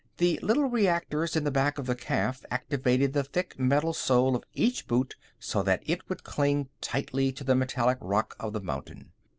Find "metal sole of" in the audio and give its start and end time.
3.59-4.43